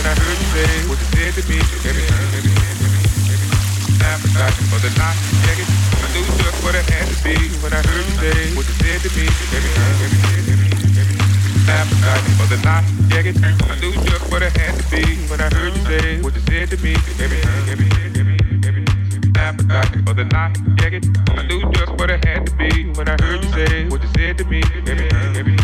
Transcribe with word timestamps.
When 0.00 0.06
I 0.06 0.14
heard 0.16 0.38
you 0.40 0.48
say 0.56 0.88
what 0.88 0.98
you 0.98 1.08
said 1.12 1.32
to 1.36 1.42
me. 1.44 1.58
Everything, 1.84 2.24
everything, 2.34 2.80
appetite 4.00 4.56
for 4.72 4.80
the 4.80 4.90
I 4.96 5.12
knew 6.16 6.24
just 6.40 6.58
what 6.64 6.74
it 6.74 6.88
had 6.88 7.06
to 7.08 7.16
be 7.20 7.36
when 7.60 7.72
I 7.72 7.80
heard 7.84 8.04
you 8.08 8.16
say 8.16 8.56
what 8.56 8.64
you 8.64 8.76
said 8.80 9.00
to 9.04 9.10
me. 9.12 9.28
Appetite 11.68 12.26
for 12.40 12.46
the. 12.48 12.58
Yeah, 13.12 13.28
I 13.68 13.78
knew 13.80 13.92
just 14.08 14.30
what 14.32 14.42
it 14.42 14.56
had 14.56 14.74
to 14.78 14.84
be 14.88 15.04
when 15.28 15.40
I 15.40 15.52
heard 15.52 15.76
you 15.76 15.84
say 15.84 16.22
what 16.22 16.34
you 16.34 16.40
said 16.48 16.70
to 16.70 16.76
me. 16.78 16.94
Everything, 17.20 17.68
everything, 17.68 18.64
everything, 18.64 19.32
appetite 19.36 20.00
for 20.06 20.14
the 20.14 20.26
I 20.32 21.46
knew 21.46 21.62
just 21.72 21.92
what 21.92 22.10
it 22.10 22.24
had 22.24 22.46
to 22.46 22.52
be 22.56 22.90
when 22.96 23.08
I 23.08 23.16
heard 23.22 23.44
you 23.44 23.50
say 23.52 23.88
what 23.88 24.02
you 24.02 24.34
to 24.34 24.44
me. 24.46 25.59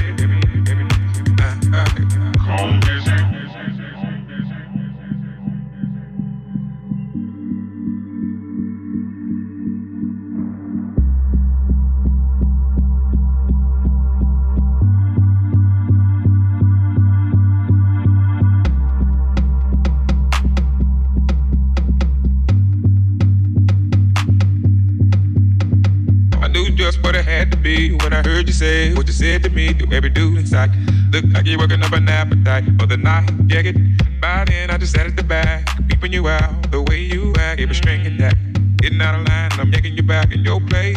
When 27.66 28.12
I 28.12 28.22
heard 28.22 28.46
you 28.46 28.52
say 28.52 28.94
what 28.94 29.06
you 29.08 29.12
said 29.12 29.42
to 29.42 29.50
me. 29.50 29.72
Do 29.72 29.92
every 29.92 30.10
do 30.10 30.36
inside. 30.36 30.70
Look 31.12 31.24
like 31.32 31.46
you're 31.46 31.58
working 31.58 31.82
up 31.82 31.92
an 31.92 32.08
appetite 32.08 32.64
for 32.78 32.86
the 32.86 32.96
night. 32.96 33.28
Yeah, 33.48 33.62
get 33.62 33.76
by 34.20 34.44
then. 34.44 34.70
I 34.70 34.78
just 34.78 34.92
sat 34.92 35.06
at 35.06 35.16
the 35.16 35.24
back, 35.24 35.68
peeping 35.88 36.12
you 36.12 36.28
out 36.28 36.70
the 36.70 36.82
way 36.82 37.00
you 37.00 37.34
act. 37.38 37.60
Every 37.60 37.74
string 37.74 38.06
and 38.06 38.20
that. 38.20 38.36
Getting 38.76 39.00
out 39.00 39.18
of 39.18 39.26
line, 39.26 39.50
I'm 39.54 39.72
yanking 39.72 39.96
you 39.96 40.04
back 40.04 40.32
in 40.32 40.44
your 40.44 40.60
place. 40.60 40.96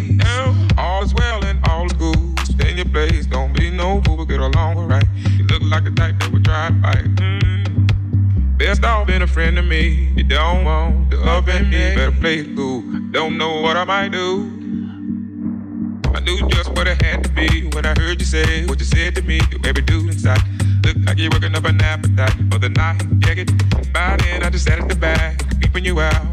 All 0.78 1.04
is 1.04 1.14
well 1.16 1.44
and 1.44 1.60
all 1.68 1.88
is 1.88 1.94
good. 1.94 2.40
Stay 2.42 2.72
in 2.72 2.78
your 2.78 2.86
place, 2.86 3.26
don't 3.26 3.52
be 3.52 3.72
no 3.72 4.02
fool, 4.02 4.24
get 4.26 4.40
along 4.40 4.88
right. 4.88 5.08
You 5.38 5.46
look 5.48 5.64
like 5.64 5.86
the 5.86 5.92
type 5.92 6.20
that 6.20 6.32
would 6.32 6.46
try 6.46 6.68
to 6.70 6.82
fight. 6.82 7.16
Mm. 7.16 8.58
Best 8.60 8.84
off 8.84 9.08
being 9.08 9.24
a 9.24 9.28
friend 9.28 9.56
to 9.56 9.64
me. 9.64 10.14
You 10.16 10.24
don't 10.24 10.66
want 10.66 11.10
the 11.10 11.18
oven 11.18 11.70
me, 11.70 11.96
better 11.96 12.12
play 12.12 12.40
it 12.40 12.56
cool. 12.56 12.82
Don't 13.12 13.38
know 13.40 13.62
what 13.62 13.76
I 13.76 13.86
might 13.86 14.12
do. 14.12 14.59
I 16.14 16.20
knew 16.22 16.48
just 16.50 16.70
what 16.72 16.88
it 16.88 17.02
had 17.02 17.24
to 17.24 17.30
be 17.30 17.68
when 17.74 17.86
I 17.86 17.94
heard 18.00 18.20
you 18.20 18.26
say 18.26 18.66
what 18.66 18.80
you 18.80 18.86
said 18.86 19.16
to 19.16 19.22
me. 19.22 19.40
You 19.52 19.60
every 19.66 19.84
do 19.84 20.00
inside. 20.08 20.42
Look 20.86 20.98
like 21.06 21.18
you're 21.18 21.32
working 21.32 21.56
up 21.56 21.66
an 21.66 21.82
appetite 21.82 22.36
for 22.52 22.60
the 22.60 22.70
night. 22.70 23.02
Yeah, 23.26 23.34
get 23.36 23.94
by 23.94 24.18
then. 24.18 24.44
I 24.44 24.50
just 24.50 24.66
sat 24.66 24.80
at 24.80 24.88
the 24.90 24.96
back, 24.96 25.42
peeping 25.60 25.86
you 25.86 26.00
out 26.00 26.29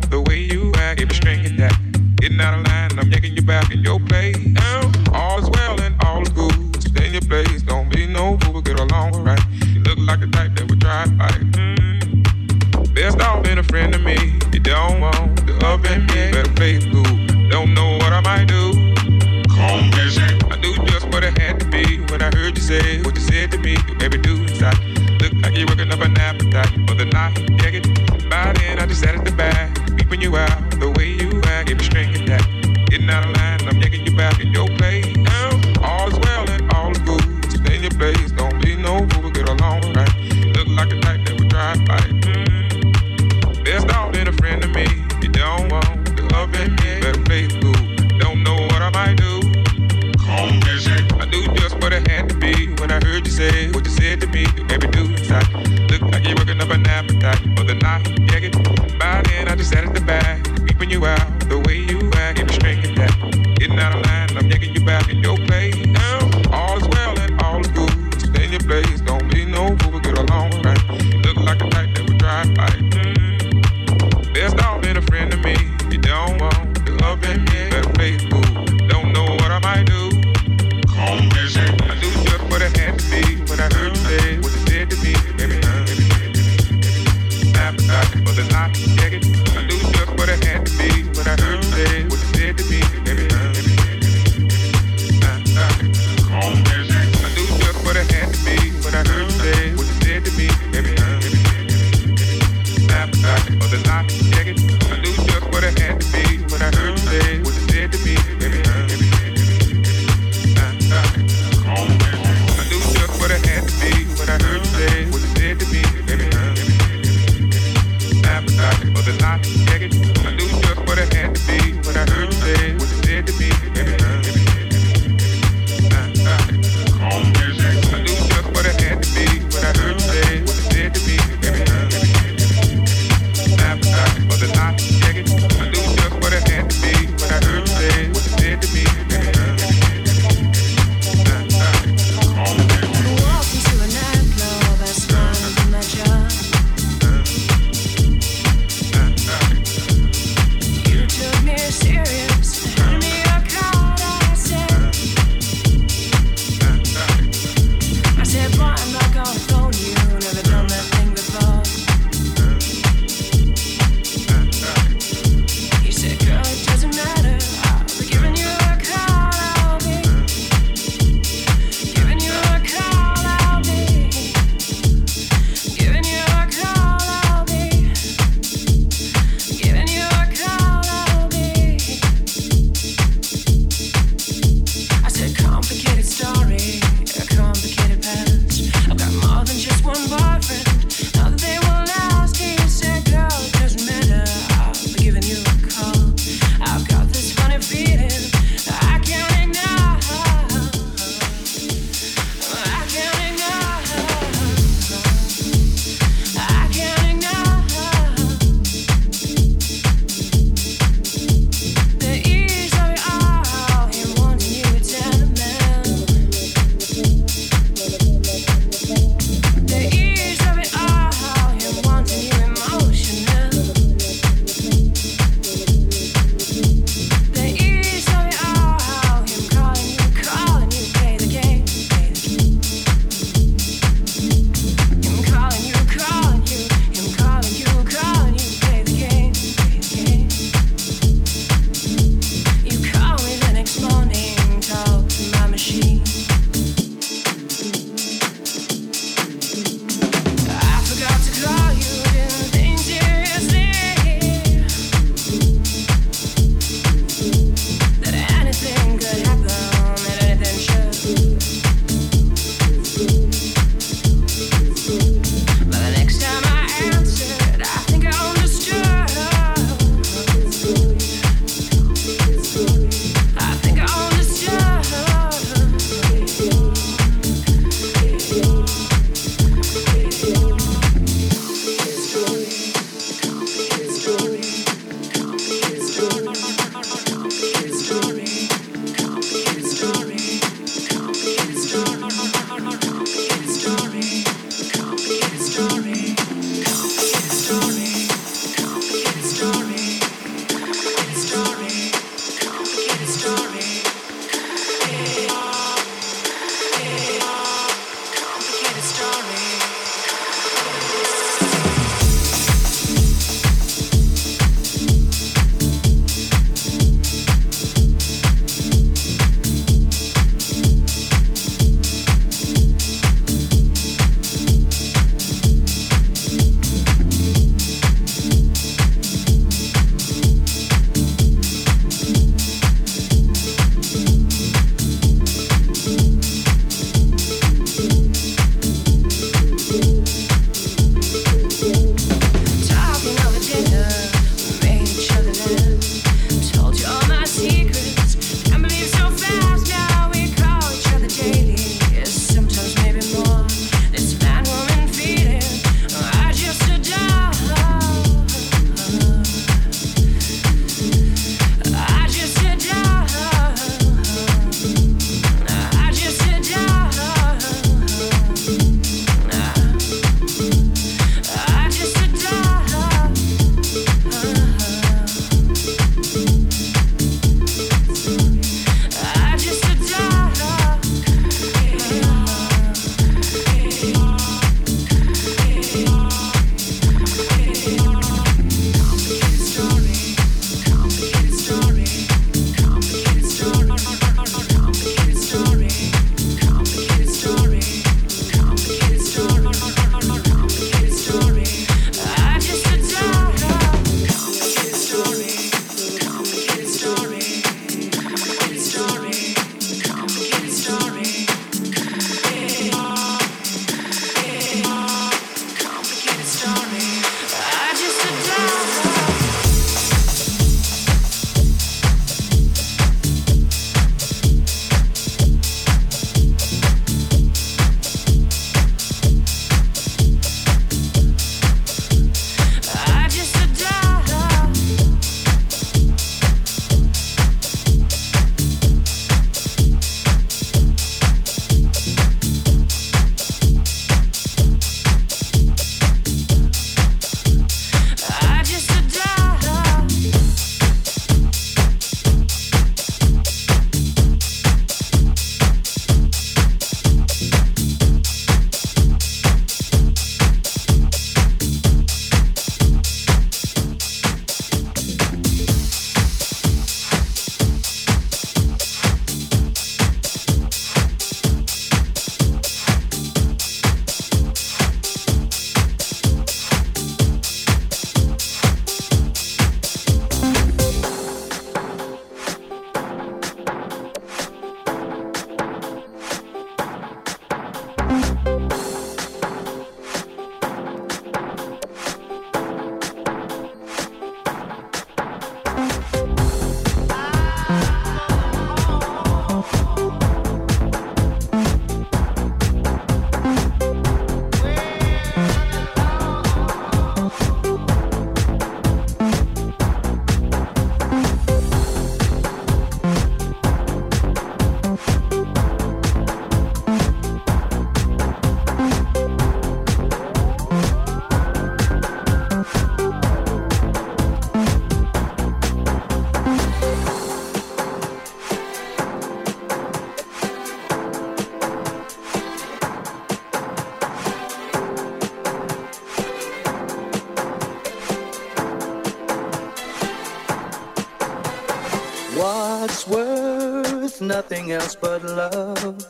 nothing 544.28 544.50
else 544.50 544.74
but 544.74 545.04
love? 545.04 545.86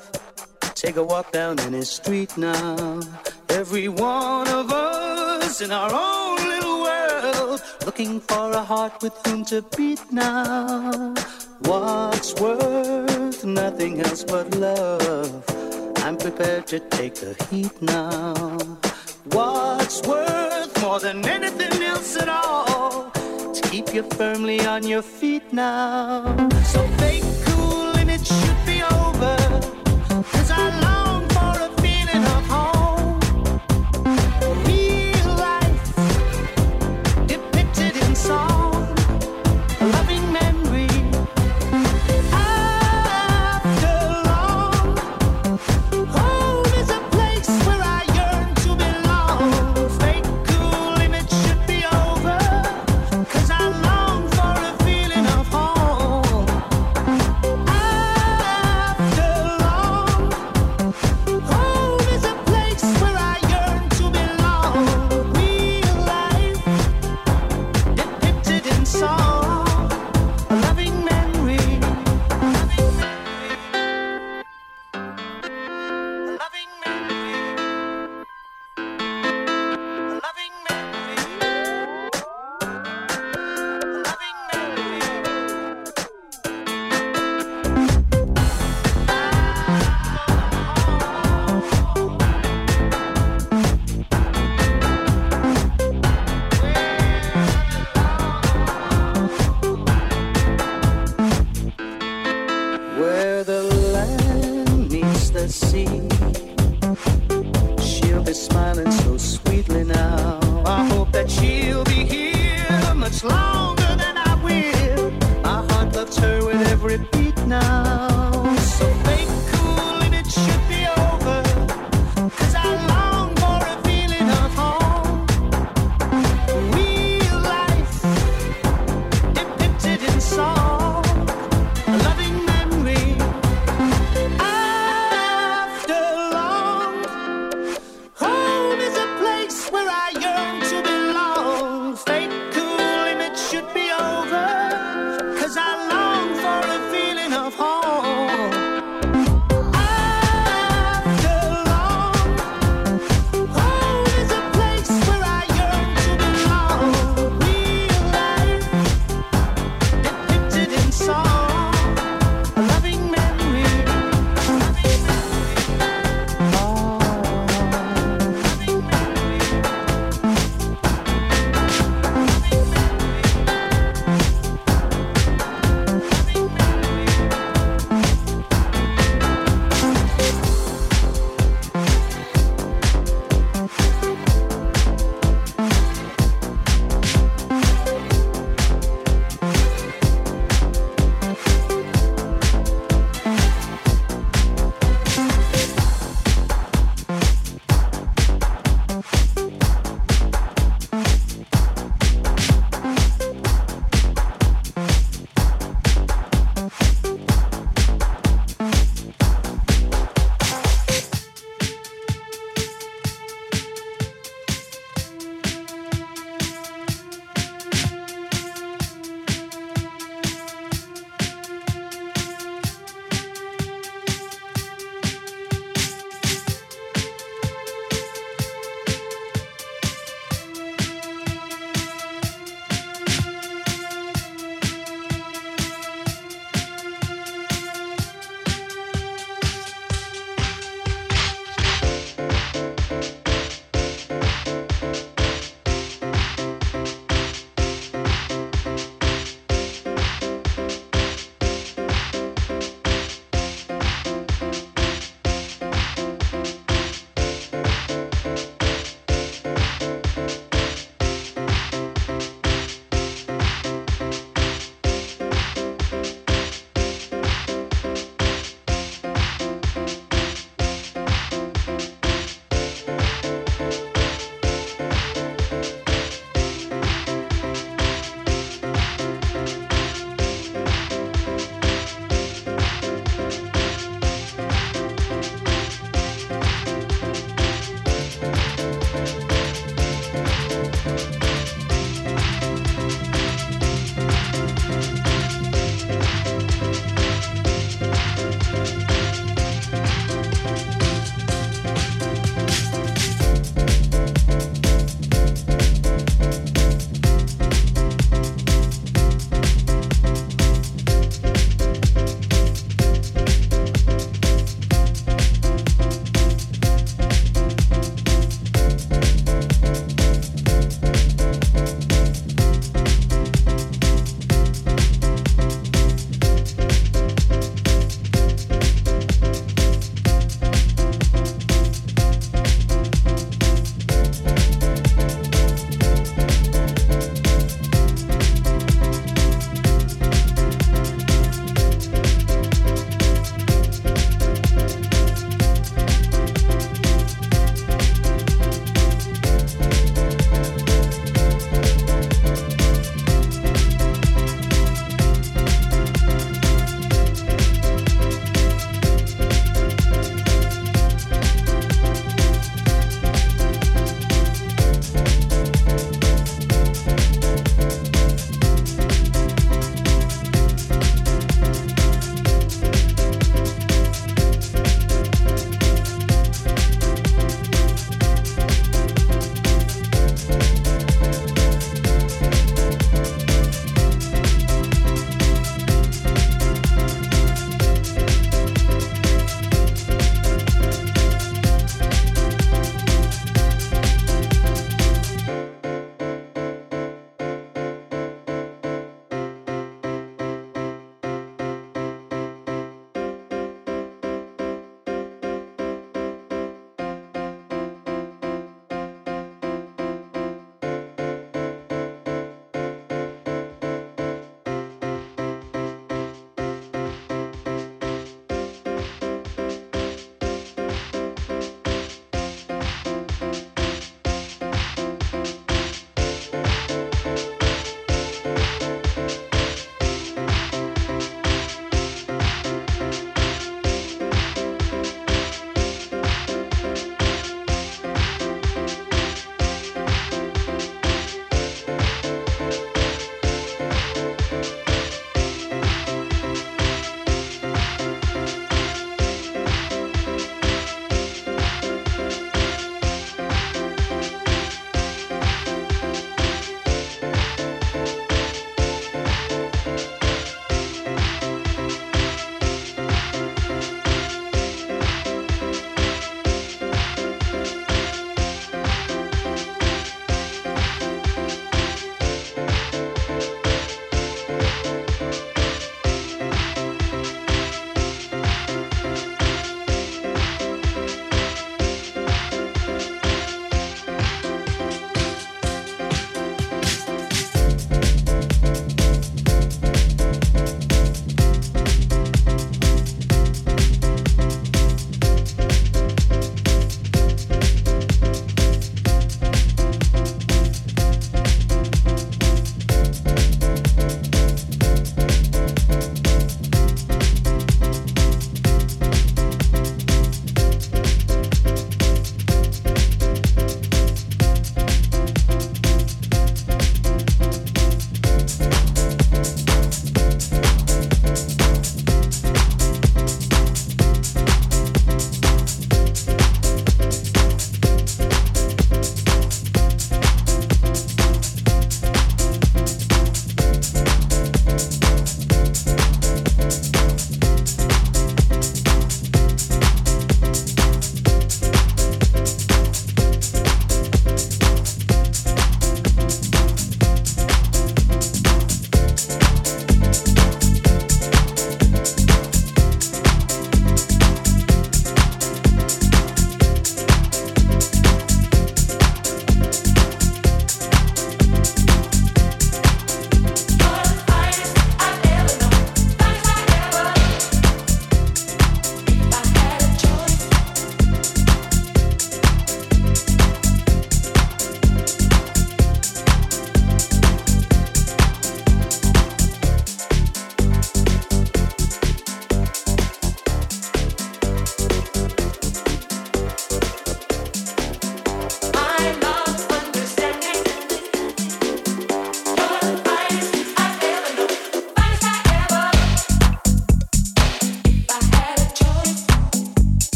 Take 0.75 0.97
a 0.97 1.03
walk 1.03 1.33
down 1.33 1.59
any 1.61 1.81
street 1.83 2.37
now. 2.37 3.01
Every 3.49 3.89
one 3.89 4.47
of 4.49 4.71
us 4.71 5.63
in 5.63 5.73
our 5.73 5.91
own 5.91 6.37
little 6.47 6.83
world, 6.83 7.63
looking 7.87 8.21
for 8.21 8.51
a 8.53 8.63
heart 8.63 9.03
with 9.03 9.15
whom 9.27 9.43
to 9.47 9.63
beat 9.75 10.03
now. 10.13 11.15
What's 11.61 12.35
worth 12.35 13.43
nothing 13.43 14.01
else 14.03 14.23
but 14.23 14.55
love? 14.55 15.43
I'm 16.05 16.19
prepared 16.19 16.67
to 16.67 16.79
take 16.79 17.15
the 17.15 17.33
heat 17.49 17.81
now. 17.81 18.35
What's 19.33 20.03
worth 20.03 20.83
more 20.83 21.01
than 21.01 21.25
anything 21.27 21.83
else 21.83 22.19
at 22.19 22.29
all? 22.29 23.11
To 23.55 23.63
keep 23.71 23.95
you 23.95 24.03
firmly 24.03 24.61
on 24.67 24.87
your 24.87 25.03
feet 25.03 25.55
now. 25.55 26.51
So 26.73 26.87
fake 26.99 27.26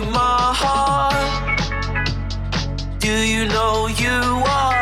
oh, 0.00 1.10
you 3.02 3.46
know 3.46 3.86
you 3.88 4.42
oh. 4.46 4.81